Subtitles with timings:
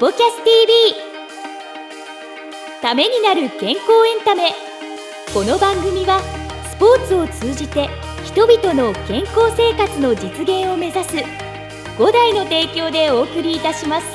[0.00, 0.94] ポキャス TV
[2.80, 4.52] ためになる健康エンタメ。
[5.34, 6.22] この番組は
[6.70, 7.90] スポーツを通じて
[8.24, 11.16] 人々の健康生活の実現を目指す
[11.98, 14.06] 5台の提供でお送りいたします。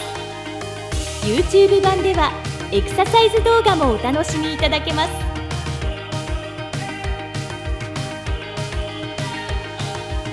[1.23, 2.31] YouTube 版では
[2.71, 5.11] エクササイズ動画もお楽しみいただけます。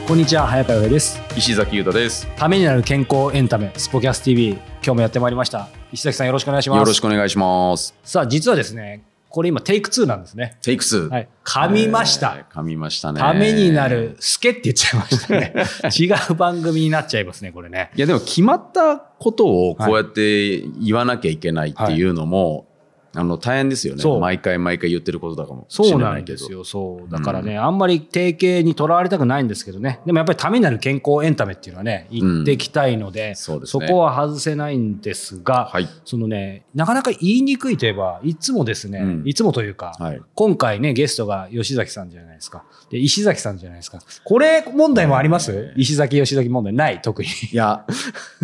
[0.09, 1.21] こんにちは早川洋平です。
[1.37, 2.27] 石崎裕太です。
[2.37, 7.95] ためになる健康エンタメスポキャス TV 今日もやってまいりました石崎さんよろしくお願いしますよろしくお願いします。
[8.03, 11.09] さあ実はですねこれ今テイク2なんですねテイク2。
[11.09, 13.21] はい噛みました、えー噛みましたね。
[13.21, 14.17] ためになる。
[14.19, 15.55] スケって言っちゃいましたね
[15.97, 22.67] 違う番組になっちゃいますねこれねいやでも決まったことをこうやって言わなきゃいけないっていうのも、
[23.15, 24.03] あの大変ですよね。
[24.03, 24.21] そう。
[24.21, 25.67] 毎回毎回言ってることだかも。
[25.69, 26.65] しそうれなんですよ。
[26.65, 27.11] そう。
[27.11, 30.01] だからね、あんまり定型にとらわれたくないんですけどね。
[30.07, 33.89] でもやっぱりためになる健康エンタメっていうのはね言っていきたいので、そうですね。
[33.89, 35.89] こは外せないんですが、はい。
[36.05, 39.23] そのね、なかなか言いにくいといえば、いつもですね、うん。
[39.27, 40.23] いつもというか、はい。
[40.35, 42.65] 今回ね、ゲストが吉崎さんじゃないですか。
[42.91, 43.99] で、石崎さんじゃないですか。
[44.25, 45.73] これ問題もあります？
[45.77, 47.29] 石崎、吉崎問題ない、特に。
[47.53, 47.85] いや、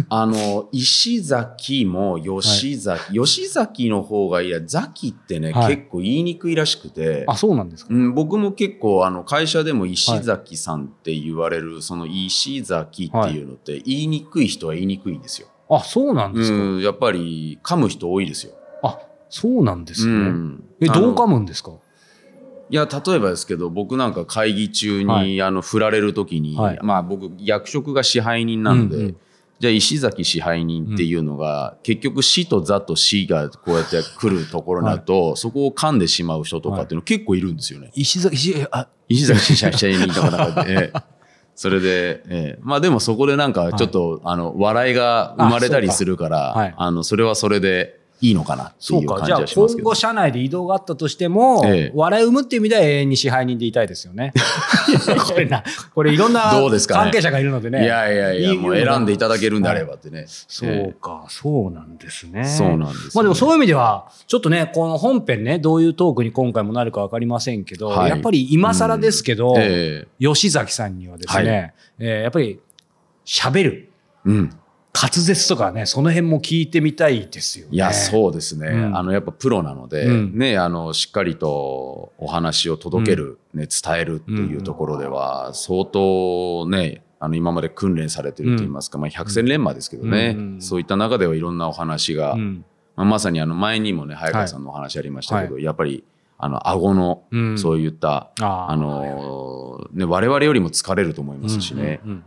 [0.09, 7.95] あの、石崎も吉崎、吉崎の方がいや、崎ってね、はい結構言いにくいらしくて、あ、そうなんですか？
[7.95, 15.49] うん、僕も結構あの会社でも石崎さんって言われる、その石崎っていうのって言いにくい人は言いにくいんですよ。
[15.71, 16.57] あ、そうなんですか？
[16.57, 18.55] うん、やっぱり噛む人多いですよ。
[18.83, 18.99] あ、
[19.29, 20.13] そうなんですね。
[20.13, 21.73] うんえ、どう噛むんですか？
[22.71, 29.17] いや例えばですけど僕なんか会議中に、はいあの振られる時に、はいまあ僕役職が支配人なので、うんうん
[29.61, 37.91] じゃあ石崎支配人っていうのが、結局「死」と「座」と「死」がこうやって来るところだと、そこを噛んでしまう人とかっていうの結構いるんですよね。
[37.95, 41.01] 石崎、石、あ、石崎支配人とかなんかで、ええ。
[41.57, 42.59] それで、ええ。
[42.63, 46.75] まあでもそこでなんかちょっと、あの笑いが生まれたりするからあはい。
[46.77, 49.01] あのそれはそれでいいのかなってそか。
[49.01, 49.95] いうう感じじゃあ、はしますけど今後、。
[49.95, 54.33] 社内で移動があったとしても、ええ笑いを生むっていう意味では永遠に支配人でいたいですよね。
[55.27, 55.63] これな、
[55.95, 56.53] これいろんな
[56.89, 57.85] 関係者がいるのでね。
[57.85, 60.25] いやいやいや、もう選んでいただけるんであればってね。
[60.27, 62.45] そうか、そうなんですね。
[62.45, 72.59] そうなんですよねまあでもそういう意味では、ちょっとね、この本編ね、どういうトークに今回もなるかわかりませんけど、はいやっぱり今更ですけど、ええ吉崎さんにはですね、えーやっぱり
[73.25, 73.91] 喋る、
[74.25, 74.51] うん。
[74.93, 77.71] 滑舌とかね、その辺も聞いてみたいですよね。
[77.75, 78.69] いや、そうですね。
[78.69, 78.97] うん。
[78.97, 80.39] あの、やっぱプロなので、うん。
[80.39, 92.65] ね、あの、しっかりとお話を届ける、ね、伝えるっていうところでは、相当ね、あの、今まで訓練されてると言いますか、まあ、百戦錬磨ですけどね、うんうんそういった中ではいろんなお話が、うん。
[92.97, 96.03] まあ、まさにあの、前にもね、早川さんのお話ありましたけど、やっぱり、
[96.39, 102.25] あの、顎の、うんそういった、あのね、我々よりも疲れると思いますしね、うん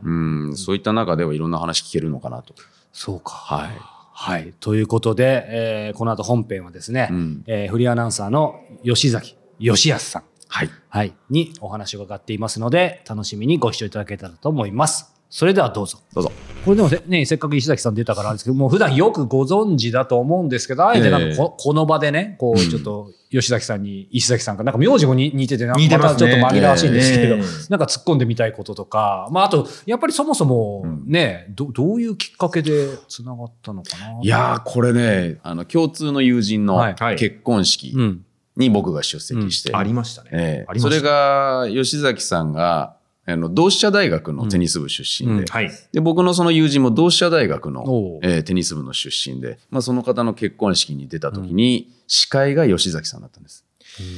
[0.50, 2.54] うんそういった中ではいろんな話聞けるのかなと。
[2.92, 3.32] そうか。
[3.32, 3.70] はい。
[4.14, 4.54] はい。
[4.60, 10.24] ということで、えーこの後本編はですね、うんえーフリーアナウンサーの吉崎義康さん。
[10.50, 10.70] はい。
[10.90, 15.11] はい、にお話を伺っていますので、楽しみにご視聴いただけたらと思います。
[15.32, 15.98] それではどうぞ。
[16.14, 16.32] どうぞ。
[16.66, 22.70] これでもせね、せっかく石崎さん出たからあれですけど、もう普段よくご存知だと思うんですけど、あえてなんかこ,、この場でね、こう、うん。
[22.70, 27.42] ちょっと吉崎さんに石崎さんが、なんか名字もに似てて、なんかまたちょっと紛らわしいんですけど、ええ。
[27.70, 34.20] なんか突っ込んでみたいこととか、まああと、やっぱりそもそもね、どどういうきっかけで繋がったのかな？
[34.22, 38.26] いやー、これね、あの、共通の友人の結婚式うん。
[38.58, 40.30] に僕が出席して、ありましたね。
[40.34, 40.66] ええ。
[40.68, 41.00] ありました。
[41.00, 45.46] それが、吉崎さんが、あの、同志社大学のテニス部出身で、うん。
[45.46, 45.72] はい。
[45.92, 47.86] で、僕のその友人も同志社大学おのう、
[48.24, 53.64] えーテニス部の出身で、まあ、その方の結婚式に出た時に、司会が吉崎さんだったんです。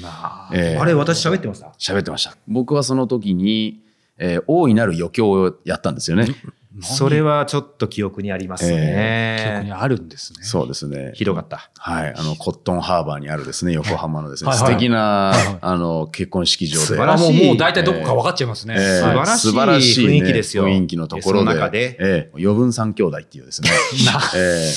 [0.02, 1.74] なあええあれ、私喋ってました？
[1.80, 2.38] 喋ってました。
[2.48, 3.82] 僕はその時に、
[4.18, 6.28] えー大いなる余興をやったんですよね。
[6.82, 9.72] それはちょっと記憶にあります記憶にね。
[9.76, 10.44] あるんですね。
[10.44, 11.12] そうですね。
[11.14, 11.70] 広がった。
[11.78, 12.14] はい。
[12.16, 16.86] あの、コットンハーバーにあるですね、横浜のですね、はいはい素敵な、はいはいあの、結婚式場で。
[16.86, 18.76] 素晴らしいあもうもう大体どこか分かっちゃいますね。
[18.78, 21.46] えー素晴らしい素晴らしいね雰囲気ですよ雰囲気のところで。
[21.54, 23.70] 中でええ余分三兄弟っていうですね、
[24.36, 24.72] ええ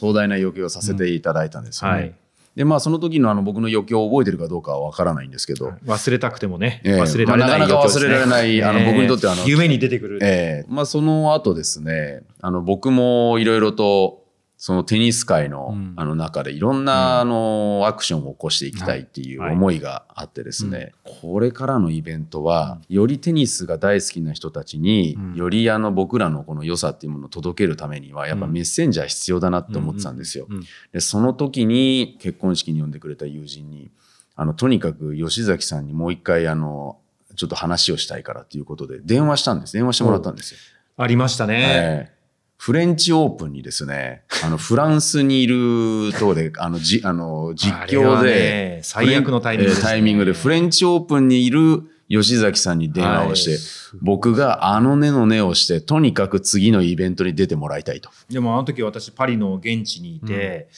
[0.00, 1.96] 壮大な余興をさせていただいたんですよね。
[1.96, 2.14] はい
[2.58, 7.00] で、まあ、その時のあの僕の余興を覚えてるかどうかはわからないんですけど、忘れたくてもね、ええ。
[7.00, 10.18] 忘れられないまあなかなか忘れられないあの僕にとってはあの夢に出てくる。
[10.20, 10.66] ええ。
[10.68, 14.24] まあ、その後ですね、あの、僕もいろいろと、
[14.60, 15.94] そのテニス界の,、うん。
[15.96, 19.52] あの中でいろんな、あのアクションを起こしていきたいっていうはい。
[19.52, 25.34] 思いがあってですね、これからのイベントは、よりテニスが大好きな人たちに、うん。
[25.36, 30.46] よりあの僕らのこの良さっていうものを届けるためにはやっぱメッセンジャー必要だなって思ってたんですよ。
[30.50, 33.90] うんでその時に結婚式に呼んでくれた友人に
[34.34, 36.98] あのとにかく吉崎さんにもう一回あの
[37.36, 39.72] ちょっと話をしたいからっていうことで電話したんです。
[39.74, 40.58] 電話してもらったんですよ。
[40.96, 42.17] ありましたね。
[42.58, 49.76] ええフレンチオープンにですね、 あの、フランスにいるとこで、あの、じ、あの、実況で、ね最悪のタイミングね。
[49.78, 53.60] えータイミングで、フレンチオープンにいる吉崎さんに電話をして、はい。
[54.02, 58.10] 僕があの根の根をして、とにかく次のイベントに出てもらいたいと。
[58.28, 60.68] でもあの時私パリの現地にいて、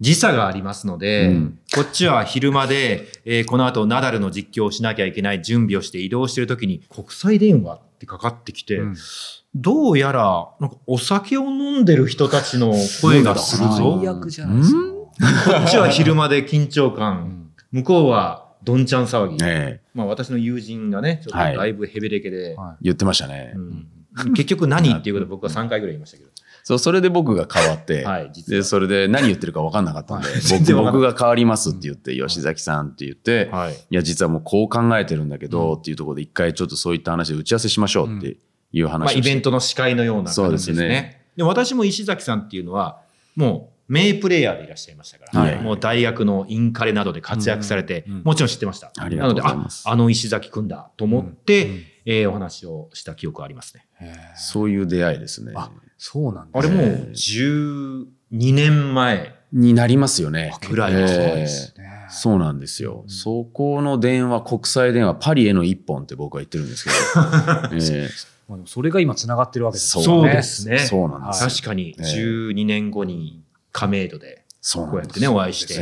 [0.00, 1.58] 時差がありますので、うん。
[1.74, 8.96] こっちは昼間で、えーこの後ナダルの実況をしなきゃいけない準備をして移動してる時に国際電話ってかかってきて、うん。
[9.54, 13.98] どうやらなんかお酒を飲んでる人たちの声がするぞ。
[14.00, 14.78] 最悪じゃないですか。
[14.80, 19.44] こっちは昼間で緊張感、向こうはどんちゃん騒ぎ。
[19.44, 19.80] ええ。
[19.94, 23.52] まあ私の友人がね、ちょっとだいぶヘベレケで、は言ってましたね。
[23.54, 23.86] うん。
[24.34, 26.30] 結局何っていうことを僕は3回ぐらい言いましたけど。
[26.64, 30.28] そう、それで僕が変わって、はいで、それで何言ってるか分かんなかったんで、
[30.72, 33.74] 僕僕が変わりますって言って、吉崎さんって言って、はい。
[33.74, 38.38] いや、実はもうこう考えてるんだけど、っていうところで一回ちょっとそういった話で打ち合わせしましょうって
[38.72, 40.88] いう話まあ、イベントの司会のようなそうで形ですすね。
[40.88, 43.02] ねで私も石崎さんっていうのは、
[43.36, 45.60] もう名プレイヤーでいらっしゃいましたから、はい。
[45.60, 48.14] もう大学のインカレなどで活躍されて、うん。
[48.14, 48.22] うん。
[48.22, 48.90] もちろん知ってました。
[48.96, 51.82] なので、あ、あの石崎くんだと思って、うん。
[52.06, 53.86] えーお話をした記憶ありますね。
[54.36, 55.52] そういう出会いですね。
[55.96, 59.34] あそうなんだあれもうえー12年前。
[59.52, 60.52] になりますよね。
[60.68, 61.00] ぐらいええ。
[61.02, 62.06] ですねですね。
[62.10, 63.02] そうなんですよ。
[63.04, 63.08] うん。
[63.08, 66.96] そこの電話、国際電話、パリへの一本って僕は言ってるんですけど、
[67.72, 68.08] ええ。
[68.48, 70.68] まあそれが今つながってるわけですよそうです。
[70.68, 71.44] ねそうなんです。
[71.44, 71.50] よ。
[71.50, 72.04] 確かにええ。
[72.04, 75.74] 12年後に亀戸でそうこうやってね、お会いして。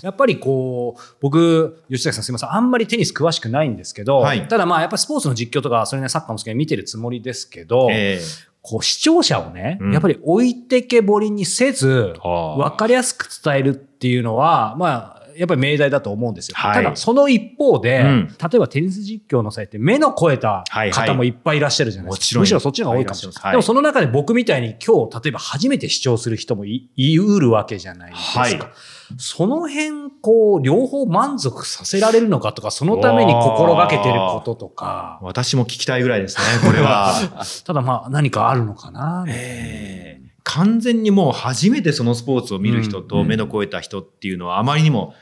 [0.00, 4.46] やっぱりこう、僕、吉崎さんすみません、あんまりテニス詳しくないんですけど、はい。
[4.46, 8.20] ただまあやっぱりスポーツの実況とか、それね、サッカーも好きで見てるつもりですけど、え
[8.68, 16.54] こう視聴者をね、うんやっぱり置いてけぼりにせず、えは分かりやすく伝えるっていうのは、まあ、やっぱり命題だと思うんですよ。
[16.56, 22.20] はいただ、その一方で、うん例えばテニス実況の際って目の超えたはいはい方もいっぱいいらっしゃるじゃないですか。
[22.20, 23.32] もちろんむしろそっちの方が多いかもしれない。
[23.32, 28.40] いらっしゃいますはいでもその中で僕みたいに今日、例えば初めて視聴する人もい言いうるわけじゃないですか。
[28.40, 28.58] はい
[29.16, 37.14] その辺、こう、両方満足させられるのかとか、そのために心がけてることとか、私も聞きたいぐらいですね、 これは。
[37.64, 39.24] ただまあ何かあるのかな。
[39.28, 40.28] ええ。
[40.44, 45.12] 完全にもう初めてそのスポーツを見る人とうん目の超えた人っていうのはあまりにも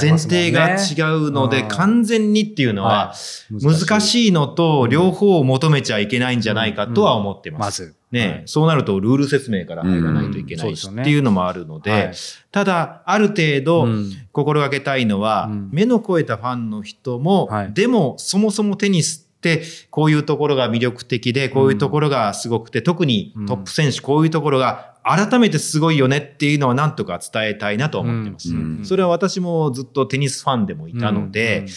[0.00, 0.76] 前提が違
[1.10, 1.68] うのでうん。
[1.68, 3.12] 完全にっていうのは
[3.50, 4.00] 難い。
[4.00, 7.95] しいのと両方を求めちゃいけないんじゃないかとは思ってます。
[8.10, 8.24] まず。
[8.24, 12.12] ね、そうなるとルール説明から入らないといけないしうんっていうのもあるので、はい。
[12.52, 14.12] ただある程度うん。
[14.32, 15.68] 心がけたいのは、うん。
[15.72, 17.72] 目の超えたファンの人も、はい。
[17.72, 28.50] でもそもそもテニスってこういうところが魅力的でこういうところがすごくて、特にトップ選手こういうところが改めてすごいよねっていうのはなんとか伝えたいなと思ってます。
[28.50, 28.80] うん。
[28.84, 31.68] それは私もずっとテニスファンでもいたので、うん。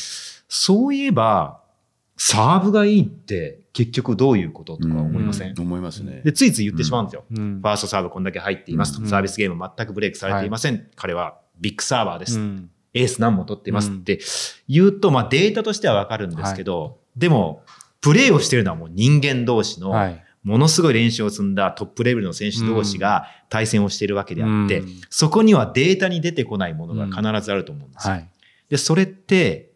[0.48, 1.62] そういえば
[2.22, 6.22] サーブがいいって結局どういうこととか思いません、うん思いますね。
[6.26, 7.24] でついつい言ってしまうんですよ。
[7.32, 10.90] うんファーストサーブこんだけ入っていますと、うんサービスゲーム全くブレイクされていません。
[10.96, 12.38] 彼はビッグサーバーです。
[12.38, 14.20] うんエース何も取っていますって
[14.68, 17.64] 言うと、まあデータとしてはわかるんですけど、でも、
[18.02, 20.26] プレーをしてるのはもう人間同士の、はい。
[20.42, 28.14] ものすごい練習を積んだトップレベルの選手同士が対戦をしているわけであって、うんそこにはデータに出てこないものが必ずあると思うんですよ。
[28.14, 28.30] はい。
[28.70, 29.69] で、それって、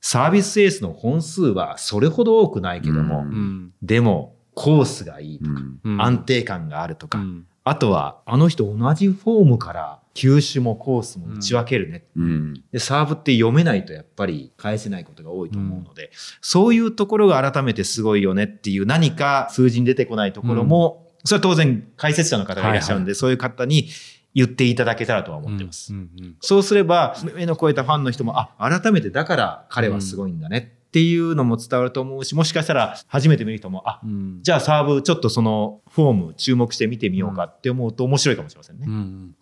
[0.00, 3.24] サービスエースの本数はそれほど多くないけども、うん。
[3.24, 5.80] うんでも、コースがいいとか、うん。
[5.84, 6.02] うん。
[6.02, 7.46] 安定感があるとか、うん。
[7.64, 12.04] あとは、あの人同じフォームから球種もコースも打ち分けるね。
[12.16, 12.54] うん。
[12.72, 23.88] で、サーブって読めないとやっぱり返せないことが多いと思うので、そういうところが改めてすごいよねっていう何か数字に出てこないところも、それは当然解説者の方がいらっしゃるんで、そういう方に
[24.34, 25.92] 言っていただけたらとは思ってます。
[25.92, 38.86] うんうんそうすれば、目の超えたファンの人も、あ、改めてだから彼はすごいんだねっていうのも伝わると思うし、もしかしたら初めて見る人も、あ、うんじゃあサーブちょっとそのフォーム注目して見てみようかって思うと面白いかもしれませんね。
[38.88, 39.34] うん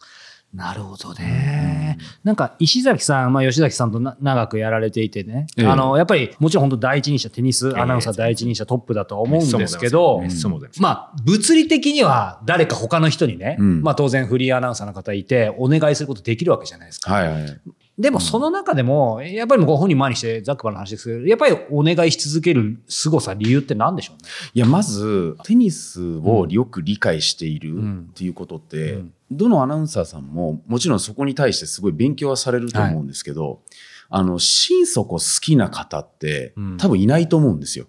[0.57, 1.99] なるほどね。
[2.25, 5.67] なんか石崎さん、まあ、吉崎さんとな長くやられていてね、ええ。
[5.67, 13.83] あのやっぱりもちろん本当第一人者、テニスアナウンサー第一人者トップだとは思うんですけど、めっそうもございまあ、物理的には誰か他の人にね、うん。
[13.83, 17.13] まあ当然フリーアナウンサーの方いて、お願いすることできるわけじゃないですか。
[17.13, 17.61] はいはい。
[17.99, 24.29] でもその中でも、やっぱりご本人前にしてザックバラの話ですけど、やっぱりお願いし続ける凄さ、理由って何でしょうね？
[24.55, 28.07] いや、まず、テニスをよく理解しているうん。
[28.11, 33.63] っていうことって、うんどのアナウンサーさんも、もちろんそこに対してすごい勉強はされると思うんですけど、
[34.09, 36.77] あの、心底好きな方って、うん。
[36.77, 37.87] 多分いないと思うんですよ。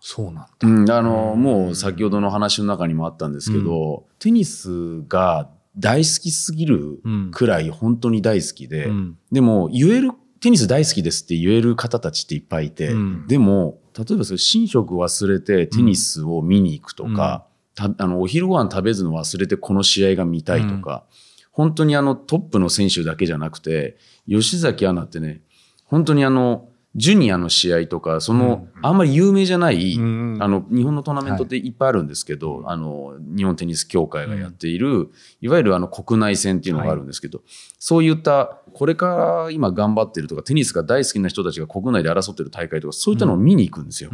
[0.00, 0.46] そうなんだ。
[0.62, 9.18] うん、あの、もう先ほどの話の中にもあったんですけど、テニスが大好きすぎるうんくらい本当に大好きで、うん。
[9.30, 13.26] でも言える、テニス大好きですって言える方たちっていっぱいいて、うん。
[13.26, 17.46] でも、例えばそれ寝食忘れてテニスを見に行くとか、
[17.88, 21.04] たあのお昼ご飯食べずの忘れてこの試合が見たいとか、
[21.52, 23.96] 本当にあのトップの選手だけじゃなくて
[24.28, 25.40] 吉崎アナってね
[25.84, 31.70] 本当にあのジュニアの試合とかその、あんまり有名じゃない、うんあの日本のトーナメントってい。
[31.70, 35.10] っぱいあるんですけど、あの日本テニス協会がやっている、
[35.40, 37.42] いわゆるあの国内戦っていうのがあるんですけど、
[37.78, 44.10] そういったこれから今頑張ってるとかテニスが大好きな人たちが国内で争ってる大会とかそういったのを見に行くんですよ。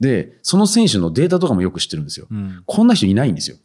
[0.00, 2.28] でその選手のデータとかもよく知ってるんですよ。
[2.66, 3.56] こんな人いないんですよ。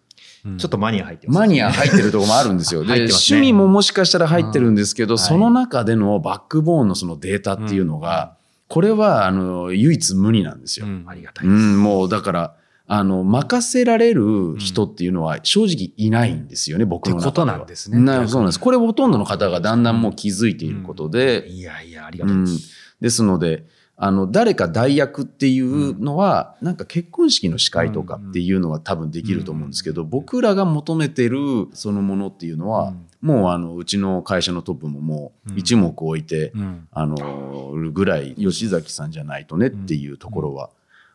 [0.57, 1.39] ちょっとマニア入ってます。
[1.39, 2.81] マニア入ってるところもあるんですよ。
[2.85, 8.35] でね趣味ももしかしたら入ってるんですけど、んその中でのバックボーンのそのデータっていうのが、
[8.67, 10.87] これはあの唯一無二なんですよ。
[11.05, 11.61] ありがたいうです。
[11.61, 12.55] ん、もうだから、
[12.93, 17.31] あの、任せられる人っていうのは正直いないんですよね、僕の中では。
[17.31, 17.97] ってことなんですね。
[17.99, 18.59] なそうなんです。
[18.59, 22.69] これほとんどの方がだんだんもう気づいていることで、いやいや、ありがうんたいです。
[22.99, 36.87] ですので、あの、誰か代役っていうのは、なんか結婚式の司会とかっていうのは多分できると思うんですけど、僕らが求めてるそのものっていうのは、もうあの、うちの会社のトップももう一目置いて、うん。
[36.91, 40.71] あの、ぐらい吉崎さんじゃないとねっていうところは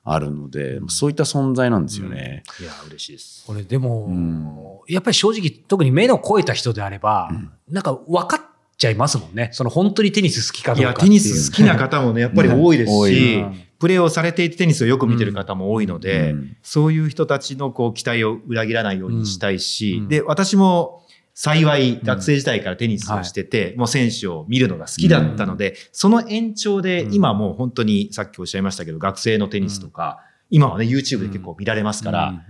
[0.09, 2.45] あるので、そういった存在なんですよね。
[2.61, 3.45] いや、嬉しいです。
[3.45, 4.57] これでも、ん。
[4.89, 7.31] やっぱり正直、特に目の超えた人であれば、
[7.69, 8.41] なんか分かっ
[8.79, 9.51] ちゃいますもんね。
[9.53, 10.99] その本当にテニス好きかどいうや、か。
[10.99, 11.09] っていう。
[11.09, 16.57] テニス好きな方もね、やっぱり多いですしうん、プレーをされていてテニスをよく見てる方も多いので、うん。
[16.63, 20.09] そういう人たちのこう期待を裏切らないようにしたいし、うん。
[20.09, 21.03] で、私も
[21.39, 27.15] 幸い学生時代からテニスをしてて、もう選手を見るのが好きだったので、その延長でうん。
[27.15, 32.47] 今もう本当にさっきおっしゃいましたけど、学生のテニスとか、今はね、YouTube で結構見られますから、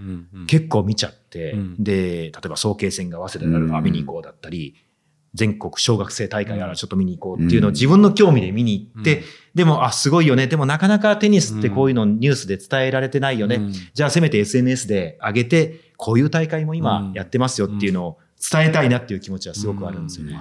[0.47, 1.83] 結構見ちゃって、うん。
[1.83, 4.77] で、例えば早慶戦が早稲田である、見に行こうだったり、
[5.35, 9.25] 全国小学生大会やらちょっと見に行こうっていうのを自分の興味で見に行って、うん。
[9.57, 10.47] でも、あ、すごいよね。
[10.47, 13.57] でもなかなかテニスってこういうのニュースで伝えられてないよね。
[13.57, 13.73] うん。
[13.73, 18.19] じゃあせめて SNS で上げて、こういう大会も今やってますよっていうのを
[18.53, 20.39] 伝えたいなっていう気持ちはすごくあるんですよね。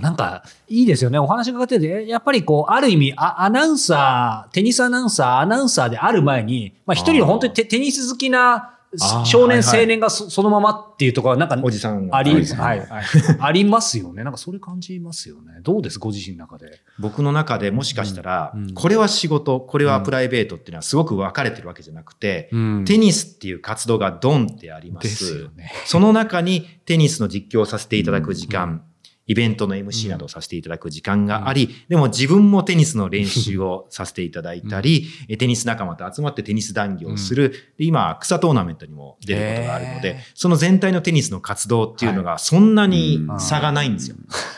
[0.00, 1.18] なんか、いいですよね。
[1.18, 8.78] お話伺ってて、やっぱりこう、ある意味、あアナウンサー、テニスアナウンサー、アナウンサーである前に、まあ一人の本当にテニス好きな
[9.24, 13.04] 少年、青年がそそのままっていうところは、なんか、おじさんがあり、はい、はい。
[13.40, 14.22] ありますよね。
[14.22, 15.60] なんかそれ感じますよね。
[15.62, 16.80] どうですご自身の中で？
[16.98, 25.00] 僕の中でもしかしたらこれは仕事、これはプライベートっていうのはすごく分かれてるわけじゃなくて、うんテニスっていう活動がドンってありま。
[25.00, 25.72] ですすよね。
[25.86, 28.82] その中にテニスの実況をさせていただく時間、
[29.26, 44.16] イベントの MC などをさせていただく時間があり、でも自分もテニスの練習をさせていただいたり、えテニス仲間と集まってテニス談義をする、で今、草トーナメントにも出ることがあるのでその全体のテニスの活動っていうのがそんなに差がないんですよ。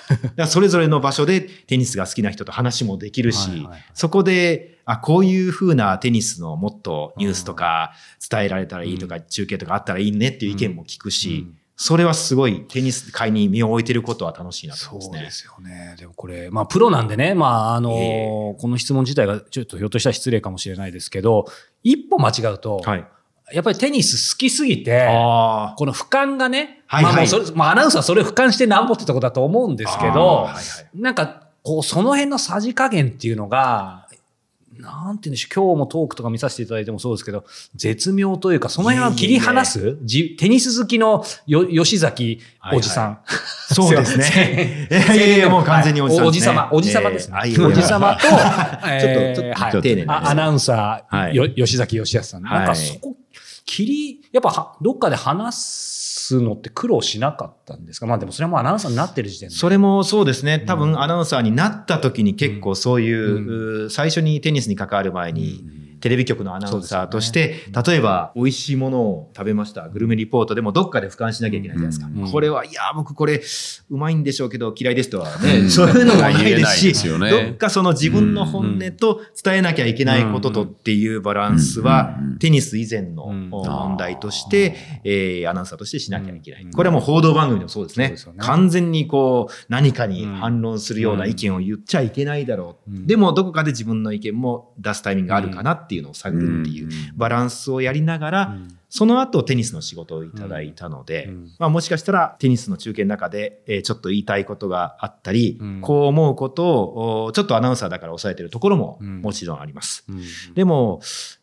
[0.08, 3.84] だからそれぞれの場所でテニスが好きな人と話もできるし、はいはいはい。
[3.94, 7.92] そこで、あ、こういう風なテニスのもっとニュースとか
[8.30, 15.18] 伝えられたらいいとか、中継とかあったらいいねっていう意見も聞くし、うんそれはすごいテニス界に身を置いてることは楽しいなと思いますね。
[15.18, 15.96] そうですよね。
[15.98, 21.46] でもこれ、まあ、プロなんでね、まあ、あのえこの質問自体がちょっとひょっとしたら失礼かもしれないですけど、
[21.82, 23.06] 一歩間違うと、はい。
[23.52, 30.64] やっぱりテニス好きすぎて、あこの俯瞰がね、はいはいまあもうそれ、まあアナウンサーはそれを俯瞰してなんぼってとこだと思うんですけど、はいはい
[30.94, 34.03] なんか、こう、その辺のさじ加減っていうのが、
[34.78, 39.98] なんて言うんでしょう、今日もトークとか見させていただいてもそうですけど、絶妙というか、その辺は切り離す？
[40.02, 42.40] じテニス好きのよ吉崎
[42.72, 43.18] おじさん。
[43.72, 44.88] そうですね。
[44.90, 46.28] いやいやいや、もう完全におじさんね。
[46.28, 47.38] おじさま、おじさまですね。
[47.44, 51.36] えーあおじさまと、 ちょっと、ちょっと丁寧なあアナウンサー、はい。
[51.36, 52.42] よ吉崎義康さん。
[52.42, 52.66] なんはい。
[52.66, 53.16] かそこ、
[53.66, 55.93] 切り、やっぱはどっかで話す
[56.32, 58.06] のって苦労しなかったんですか？
[58.06, 59.54] まあでもそれはもうアナウンサーになってる時点で。
[59.54, 60.58] それもそうですね。
[60.58, 65.64] 多分アナウンサーになった時に結構そういう、う最初にテニスに関わる前に、
[66.04, 72.08] テレビ局のアナウンサーとして、例えば美味しいものを食べました、グルメリポートでもどっかで俯瞰しなきゃいけないじゃないですか。
[72.14, 72.30] うん。
[72.30, 73.40] これは、いや、僕これ
[73.88, 75.70] うまいんでしょうけど嫌いですとはね、うん。
[75.70, 77.30] そういうのもないですし、ね。
[77.30, 82.26] どっかその自分の本音と伝えなきゃいけないこととっていうバランスはうん。
[82.32, 83.48] うん、テニス以前のうん。
[83.48, 86.64] 問題として、えーアナウンサーとしてしなきゃいけない。
[86.64, 86.70] うん。
[86.70, 88.14] これはもう報道番組でもそうですね。
[88.18, 88.34] すよ。
[88.34, 88.40] ね。
[88.40, 92.90] 完全にこう、何かに反論するような意見を言っちゃいけないだろう。
[92.90, 93.06] うん。
[93.06, 98.78] でも、どこかで自分の意見も出すタイミングがあるかなっていうのを探るっていううんバランスをやりながら、うん。
[98.88, 105.80] その後テニスの仕事をいただいたので、うんまあ、もしかしたらテニスの中継の中で、えーちょっと言いたいことがあったり、うん。
[105.80, 109.20] こう思うことをおちょっとアナウンサーだから抑えてるところもうん。
[109.20, 110.04] もちろんあります。
[110.08, 110.22] うん。
[110.54, 111.00] でも、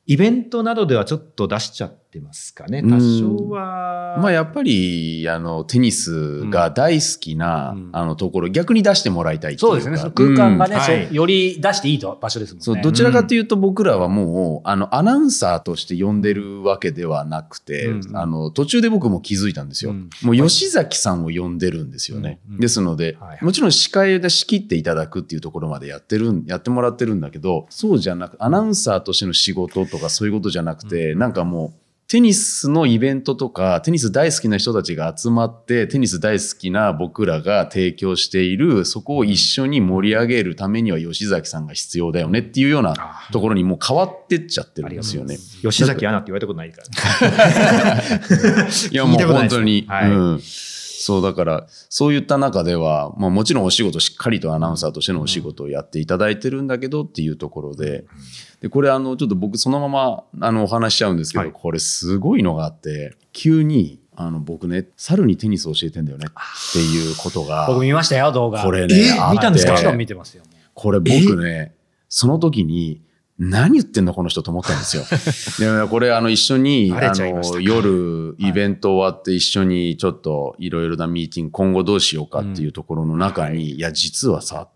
[0.08, 2.82] イベントなどではちょっと出しちゃってますかね。
[2.82, 4.18] 多少は。
[4.20, 10.12] まあやっぱり、あの、テニスが大好きな、うんあの、ところ、逆に出してもらいたいっていうかそうですね。
[10.14, 12.64] 空間がね、うんはいより出していいと場所ですもんね。
[12.64, 19.92] そう、どちらかというと僕らはもう、あの、アナウンサーとして呼んでるわけではなくて、うんあの、途中で僕も気づいたんですよ。
[19.92, 22.40] うんもう吉崎さんを呼んでるんですよね。
[22.60, 31.82] ですので、はいもちろん司会で仕切っていただくっていうところまでやってるん、やってもらってるんだけど、そうじゃなく、アナウンサーとしての仕事とかそういうことじゃなくて、なんかもう、
[32.12, 42.96] テニスのイベントとか、テニス大好きな人たちが集まって、テニス大好きな僕らが提供している、そこを一緒に盛り上げるためには吉崎さんが必要だよねっていうような
[43.32, 45.38] ところにもう変わってっちゃってるんですよね。
[45.62, 48.22] 吉崎アナって言われたことないから、ね。
[48.92, 50.42] いやもう本当に、はいうん。
[51.02, 58.06] そうだから、そういった中では、まあもちろんお仕事、しっかりとアナウンサーとしてのお仕事をやっていただいてるんだけどっていうところで、
[58.62, 61.52] で、これあの、ちょっと僕そのまま、あの、お話しちゃうんですけど、はい。
[61.52, 68.64] これすごいのがあって、急に、あの、僕ね、猿にテニスを教えてんだよねっていうことが、僕見ましたよ、動画。
[68.64, 68.96] これね、
[69.32, 69.72] 見たんですか？
[69.72, 70.44] もちろん見てますよ。
[70.74, 71.74] これ僕ね、
[72.08, 73.02] その時に、
[73.44, 75.04] 何言ってんのこの人と思ったんですよ。
[75.82, 84.68] でこれあの一緒にあの夜イベント終わって一緒にちょっといろいろなミーティング今後どうしようかっていうところの中に、いや実はさ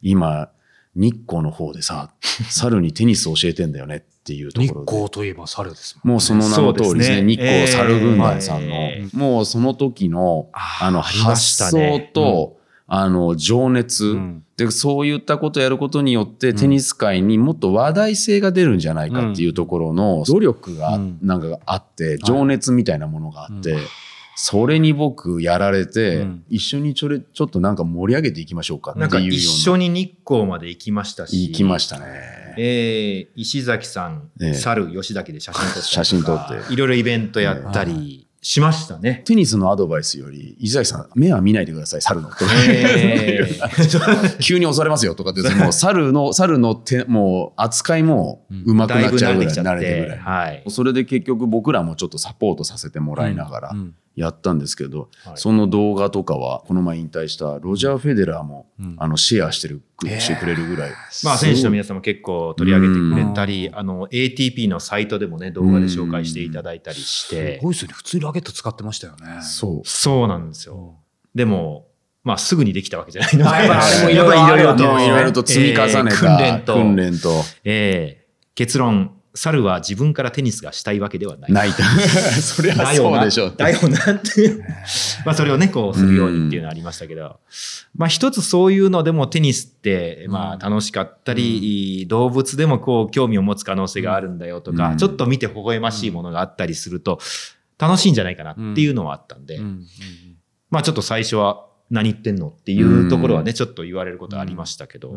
[0.00, 0.48] 今
[0.94, 2.10] 日光の方でさ
[2.48, 4.92] 猿にテニス教えてんだよねっていうと日ころで。
[4.92, 6.12] 光といえば猿ですもん。
[6.12, 6.84] もうその名の通りですね。
[6.84, 7.22] そうですね。
[7.22, 12.57] 日光猿軍団さんの、えもうその時の、あの、発想と、
[12.90, 14.44] あの、情熱、うん。
[14.56, 20.94] で、そういったことをやることによって、テニス界にもっと話題性が出るんじゃないかっていうところの努力が。
[20.96, 21.18] うん。
[21.22, 23.80] なんかあって、情熱みたいなものがあって、うん。
[24.36, 26.44] それに僕やられて、うん。
[26.48, 29.06] 一緒にちょれ、ちょっとなんか盛り上げていきましょうかっていうな。
[29.08, 29.34] んかような。
[29.34, 31.48] 一緒に日光まで行きましたし。
[31.48, 32.06] 行きましたね。
[32.56, 34.54] えー石崎さん、ええ。
[34.54, 36.72] 猿、吉崎で写真撮ったりとか写真撮って。
[36.72, 39.22] いろいろイベントやったりしましたね。
[39.24, 42.30] テニスのアドバイスより、伊崎さん、目は見ないでください、猿の。
[42.68, 50.18] えー 急に襲われますよとかって もう猿の、猿の手、もう扱いも上手くなっちゃうぐらい、慣れてぐらい。
[50.18, 50.64] はい。
[50.68, 55.36] それで結局僕らもちょっとサポートさせてもらいながらうんやったんですけど、はい。
[55.36, 58.96] その動画とかは、この前引退したロジャー・フェデラーも、うん。
[58.98, 59.82] あのシェアしてる、
[60.18, 60.90] してくれるぐらい。
[61.22, 67.94] まあ選手の皆さんも結構取り上げてくれたり、あの ATP のサイトでもね、動画で紹介していただいたりしすてごい、ですよね。
[67.94, 69.42] 普通にラケット使ってましたよね。
[69.42, 69.88] そう。
[69.88, 70.96] そうなんですよ。
[71.34, 71.86] でも、
[72.24, 78.28] まあすぐにできたわけじゃないので、いやっろいろぱりいろいろと、いろいろと積み重ねた、えー訓練と、訓練と、えー。
[78.54, 81.52] 結論、猿は自分からテニスがしたいわけではない。
[81.52, 81.84] 泣いた。
[82.42, 83.18] そりゃだよな。
[83.18, 83.54] そうでしょう。
[83.56, 84.64] だよなっていう。
[85.24, 87.38] まあそれをね、こうするようにっていうのはありましたけど、
[87.94, 94.98] まあ一つそういうのでもテニスって、まあ楽しかったり、動物でもこう興味を持つ可能性があるんだよとか、うん。
[94.98, 97.20] ちょっと見て微笑ましいものがあったりすると、
[97.78, 99.60] 楽しいんじゃないかなっていうのはあったんで、
[100.70, 105.16] まあちょっと最初は何言ってんのっていうところはね、ちょっと言われることはありましたけど、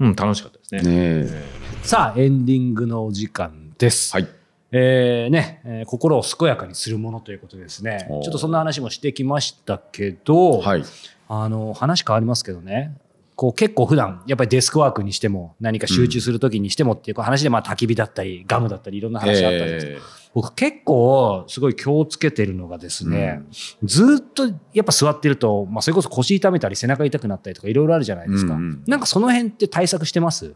[0.00, 0.82] うんうん、楽しかったですね。
[0.82, 1.44] ねえ。
[1.82, 4.12] さあ、エンディングのお時間です。
[4.12, 4.28] はい。
[4.72, 10.82] えーね、えー心を健やかにするものということでですね、ちおーょっとそんな話もしてきましたけど、はい。
[11.28, 12.96] あの、話変わりますけどね、
[13.36, 19.86] こう結構普段、やっぱりデスクワークにしても、何か集中するときにしてもっていう話で、まあ焚き火だったり、ガムだったり、いろんな話あったんです。
[19.86, 20.02] けど、え。
[20.34, 23.42] 僕結構すごい気をつけてるのがですね、
[23.82, 28.54] ずっとやっぱ座ってると、まあそれこそ腰痛めたり背中痛くなったりとかいろいろあるじゃないですか。
[28.54, 28.84] うんうん。
[28.86, 30.54] なんかその辺って対策してます？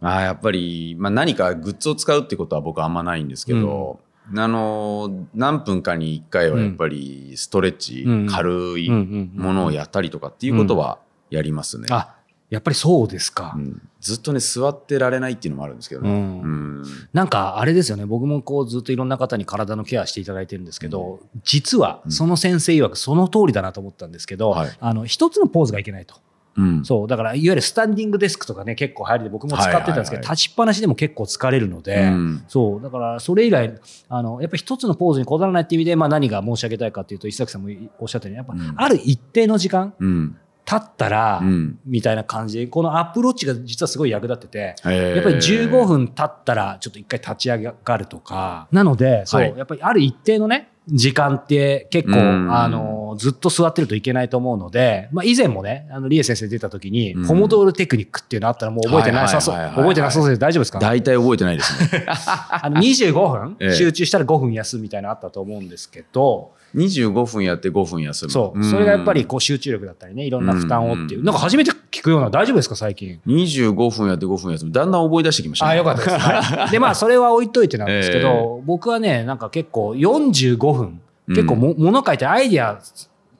[0.00, 4.00] あーやっぱり、まあ、何かグッズを使うってことは僕はあんまないんですけど、
[4.36, 8.26] あの何分かに1回はやっぱりストレッチ、うん。
[8.28, 9.44] 軽いうんうんうん。
[9.44, 10.98] ものをやったりとかっていうことは
[11.30, 12.16] やりますね、あ、
[12.50, 13.54] やっぱりそうですか。
[13.56, 13.82] うん。
[14.00, 16.16] ずっとね座ってられないっていうのもあるんですけどね、うん。
[16.16, 16.46] う
[16.80, 16.84] ん。
[17.12, 24.70] なんかあれですよね、僕もこうずっといろんな方に体のケアしていただいてるんですけど、実はその先生曰くその通りだなと思ったんですけど、はい。
[24.80, 26.16] あの一つのポーズがいけないと。
[26.56, 26.84] うん。
[26.84, 32.44] そう、だからいわゆるスタンディングデスクとかね、結構流行りで僕も使ってたんですけど、立ちっぱなしでも結構疲れるので、うん。
[32.48, 38.74] そう、だからそれ以来、あの、やっぱり一つのポーズにこだわらないっていう意味で、まあ何が申し上げたいかっていうと、石崎さんもおっしゃったように、やっぱうん。
[38.76, 40.36] ある一定の時間うん
[40.70, 41.78] 経ったら、うん。
[41.84, 42.58] みたいな感じ。
[42.58, 45.14] で、このアプローチが実はすごい役立ってて、えー。
[45.16, 49.54] やっぱり15分経ったらちょっと一回立ち上がるとか、なので、そう、はい。
[49.56, 52.54] やっぱりある一定のね、時間って結構、うん。
[52.54, 57.26] あの、のずっと座ってるといけないと思うので、まあ、以前もねあのリエ先生出た時に、うん。
[57.26, 60.78] ポモドールテクニックっていうのあったらもう覚えてなさそう覚えてなさそうで大丈夫ですか？
[60.78, 62.06] 大体覚えてないですね。
[62.08, 63.72] あの25分、ええ。
[63.74, 68.30] 集中したら5分休むみたいなのあったと思うんですけど、25分やって5分休む。
[68.30, 73.20] そう、んそれがやっぱりこう集中力だったりね、いろんな負担をっていう、なんか初めて聞くような、大丈夫ですか、最近。
[73.26, 74.72] 25分やって5分休む。
[74.72, 75.72] だんだん覚え出してきました、ね。
[75.72, 76.16] あよかったです。
[76.18, 82.80] はいで、まあ、それは置いといてなんですけど、僕はね、なんか結構45分、結構も、もの書いてアイディア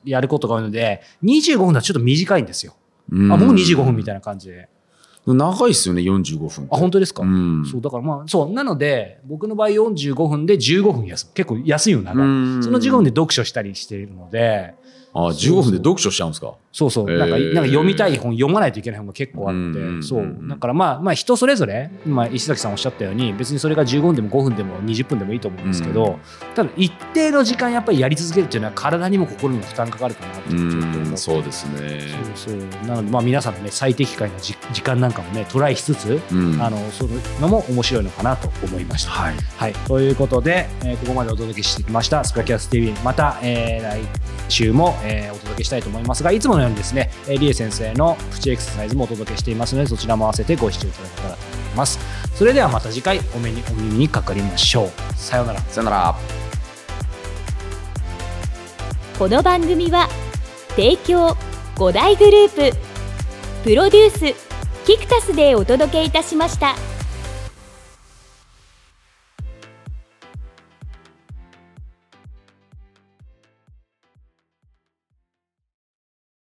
[0.03, 2.73] やることが多いので、25分だとちょっと短いんですよ。
[3.11, 4.69] うんあ、もう25分みたいな感じで。
[5.25, 6.67] 長いっすよね、45分。
[6.71, 11.31] あ、本当ですか、うんそう、だからまあ、そう、なので、僕の場合45分で15分休む。
[11.33, 12.25] 結構安いよ、長い。
[12.25, 14.73] うんその15分で読書したりしているので、
[15.13, 16.53] あ、15分で読書しちゃうんですか？
[16.71, 17.53] そうそう、なんか、えー。
[17.53, 20.03] なんか読みたい本、読まないといけない本が結構あって、うん。
[20.03, 20.37] そう。
[20.47, 26.17] だからまあ、まあ人それぞれ、今石崎さんおっしゃったように、別にそれが15分でも5分でも20分でもいいと思うんですけど、
[26.55, 31.99] ただ一定の時間やっぱりやり続けるっていうのは体にも心にも負担かかるかなってうちょっと思ってん、そうですね。
[32.35, 32.87] そうそう。
[32.87, 36.61] なので、まあ皆さんのね、最適解のじ時間なんかもね、トライしつつ、うん。
[36.61, 39.11] あの、そういうのも面白いのかなと思いました。
[39.11, 39.35] はい。
[39.57, 42.23] はい、ということで、えーここまでお届けしてきました。
[42.23, 44.01] スクラキャス TV また、えー来
[44.51, 51.99] 週も、えーお届けしたいと思いますがいつものようにですね、えー、リエ先生のプチエクササイズもお届けしていますのでそちらも合わせてご視聴いただけたらと思います
[52.35, 56.41] それではまた次回お目にお耳にかかりましょうさようならさよなら。
[59.21, 60.09] この番組は
[60.69, 61.37] 提供
[61.75, 62.77] 5大グループ
[63.63, 66.90] プロデュースキクタスでお届けいたしました。